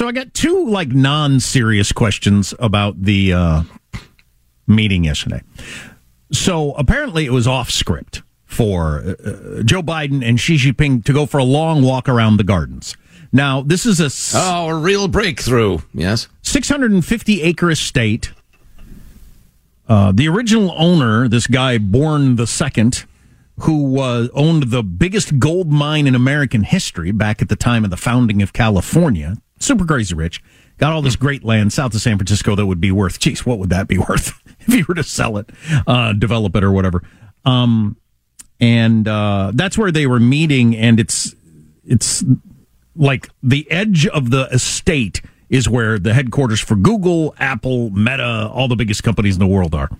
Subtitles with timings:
[0.00, 3.62] So I got two like non-serious questions about the uh,
[4.66, 5.42] meeting yesterday.
[6.32, 11.26] So apparently it was off script for uh, Joe Biden and Xi Jinping to go
[11.26, 12.96] for a long walk around the gardens.
[13.30, 15.80] Now this is a s- Oh, a real breakthrough.
[15.92, 16.28] Yes.
[16.40, 18.32] 650 acre estate.
[19.86, 23.04] Uh, the original owner, this guy Bourn the Second,
[23.58, 27.90] who uh, owned the biggest gold mine in American history back at the time of
[27.90, 30.42] the founding of California, super crazy rich,
[30.78, 33.58] got all this great land south of San Francisco that would be worth, geez, what
[33.58, 35.50] would that be worth if you were to sell it,
[35.86, 37.02] uh, develop it, or whatever?
[37.44, 37.96] Um,
[38.58, 41.34] and uh, that's where they were meeting, and it's
[41.84, 42.22] it's
[42.94, 48.68] like the edge of the estate is where the headquarters for Google, Apple, Meta, all
[48.68, 49.90] the biggest companies in the world are.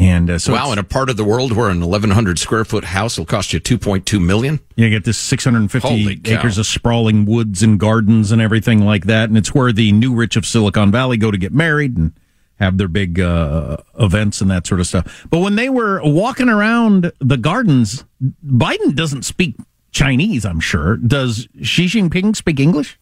[0.00, 2.84] And uh, so wow, in a part of the world where an 1,100 square foot
[2.84, 4.58] house will cost you 2.2 million.
[4.74, 9.28] You get this 650 acres of sprawling woods and gardens and everything like that.
[9.28, 12.14] And it's where the new rich of Silicon Valley go to get married and
[12.58, 15.26] have their big uh, events and that sort of stuff.
[15.28, 19.56] But when they were walking around the gardens, Biden doesn't speak
[19.92, 20.96] Chinese, I'm sure.
[20.96, 22.98] Does Xi Jinping speak English?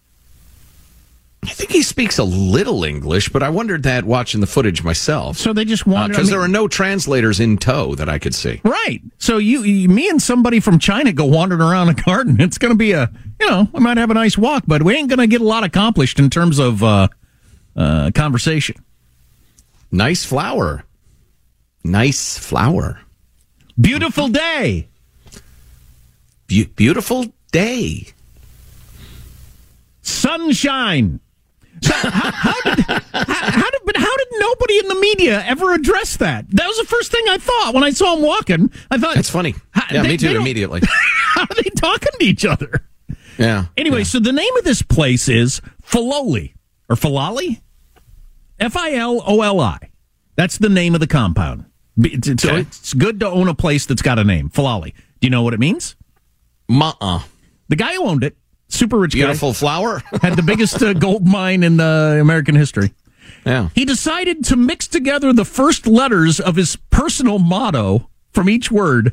[1.49, 5.39] I think he speaks a little English, but I wondered that watching the footage myself.
[5.39, 8.19] So they just wanted Because I mean- there are no translators in tow that I
[8.19, 8.61] could see.
[8.65, 9.01] Right.
[9.19, 12.39] So you, you, me and somebody from China go wandering around a garden.
[12.49, 14.95] It's going to be a, you know, we might have a nice walk, but we
[14.95, 17.09] ain't going to get a lot accomplished in terms of uh,
[17.77, 18.77] uh, conversation.
[19.91, 20.85] Nice flower.
[21.83, 23.01] Nice flower.
[23.81, 24.89] Beautiful day.
[26.47, 28.09] Be- beautiful day.
[30.03, 31.21] Sunshine.
[31.83, 35.73] So how, how did, how, how did, but how did nobody in the media ever
[35.75, 36.47] address that?
[36.51, 38.71] That was the first thing I thought when I saw him walking.
[38.91, 39.55] I thought That's funny.
[39.91, 40.81] Yeah, they- me too, immediately.
[41.35, 42.85] How are they talking to each other?
[43.39, 43.67] Yeah.
[43.77, 46.55] Anyway, so the name of this place is Filoli
[46.89, 47.61] or Filali,
[48.59, 49.79] F I L O L I.
[50.37, 51.65] That's the name of the compound.
[51.99, 52.61] It's, it's, Okay.
[52.61, 54.93] it's good to own a place that's got a name, Filali.
[55.21, 55.97] Do you know what it means?
[56.71, 57.23] Uh-uh.
[57.69, 58.37] The guy who owned it,
[58.69, 60.03] super rich Beautiful flower.
[60.23, 62.93] had the biggest uh, gold mine in uh, American history.
[63.45, 63.69] yeah.
[63.75, 69.13] He decided to mix together the first letters of his personal motto from each word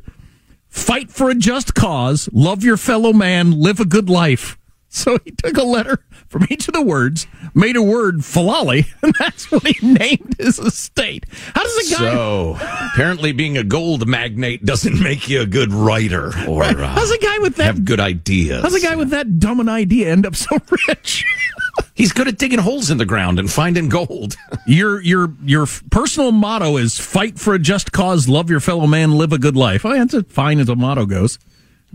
[0.69, 4.57] fight for a just cause, love your fellow man, live a good life.
[5.05, 9.13] So he took a letter from each of the words, made a word falali, and
[9.19, 11.25] that's what he named his estate.
[11.53, 12.57] How does a guy So,
[12.93, 17.17] apparently being a gold magnate doesn't make you a good writer or uh, how's a
[17.17, 18.63] guy with that have good ideas.
[18.63, 20.57] how's a guy with that dumb an idea end up so
[20.87, 21.25] rich?
[21.93, 24.37] He's good at digging holes in the ground and finding gold.
[24.65, 29.11] Your your your personal motto is fight for a just cause, love your fellow man,
[29.11, 29.85] live a good life.
[29.85, 31.37] Oh, that's as fine as a motto goes.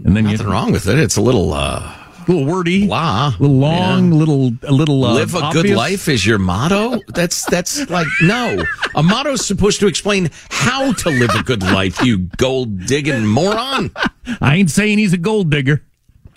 [0.04, 0.98] And then Nothing you wrong with it.
[0.98, 3.34] It's a little uh little wordy, blah.
[3.38, 7.00] little long, little a little uh, Live a good life is your motto.
[7.08, 8.62] That's that's like no.
[8.94, 12.02] A motto is supposed to explain how to live a good life.
[12.02, 13.90] You gold digging moron.
[14.40, 15.84] I ain't saying he's a gold digger.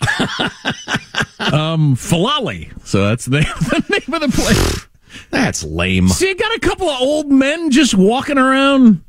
[1.38, 2.70] um, Falali.
[2.86, 4.86] So that's the, the name of the place.
[5.30, 6.08] That's lame.
[6.08, 9.04] See, you got a couple of old men just walking around,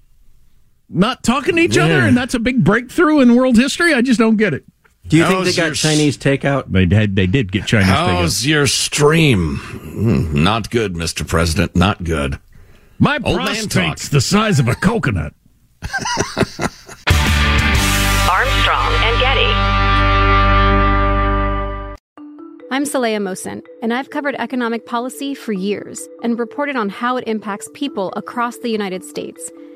[0.88, 3.94] not talking to each other, and that's a big breakthrough in world history.
[3.94, 4.66] I just don't get it.
[5.08, 6.66] Do you think they got Chinese takeout?
[6.68, 7.88] They had, they did get Chinese.
[7.90, 8.08] takeout.
[8.22, 9.58] How's your stream?
[9.58, 11.28] Hmm, Not good, Mr.
[11.28, 11.76] President.
[11.76, 12.40] Not good.
[12.98, 15.34] My Old man prostate's the size of a coconut.
[18.32, 19.52] Armstrong and Getty.
[22.72, 27.26] I'm Saleha Mohsin, and I've covered economic policy for years and reported on how it
[27.28, 29.52] impacts people across the United States.